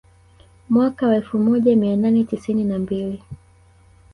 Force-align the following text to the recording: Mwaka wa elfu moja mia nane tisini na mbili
Mwaka 0.69 1.07
wa 1.07 1.15
elfu 1.15 1.37
moja 1.39 1.75
mia 1.75 1.95
nane 1.95 2.23
tisini 2.23 2.63
na 2.63 2.79
mbili 2.79 3.23